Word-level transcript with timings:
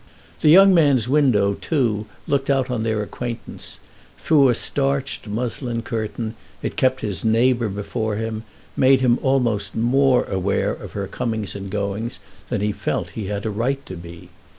The 0.39 0.49
young 0.49 0.73
man's 0.73 1.07
window, 1.07 1.53
too, 1.53 2.07
looked 2.27 2.49
out 2.49 2.71
on 2.71 2.81
their 2.81 3.03
acquaintance; 3.03 3.79
through 4.17 4.49
a 4.49 4.55
starched 4.55 5.27
muslin 5.27 5.83
curtain 5.83 6.33
it 6.63 6.75
kept 6.75 7.01
his 7.01 7.23
neighbour 7.23 7.69
before 7.69 8.15
him, 8.15 8.41
made 8.75 9.01
him 9.01 9.19
almost 9.21 9.75
more 9.75 10.23
aware 10.23 10.73
of 10.73 10.93
her 10.93 11.05
comings 11.05 11.53
and 11.55 11.69
goings 11.69 12.19
than 12.49 12.61
he 12.61 12.71
felt 12.71 13.09
he 13.09 13.27
had 13.27 13.45
a 13.45 13.51
right 13.51 13.85
to 13.85 13.95
be. 13.95 14.29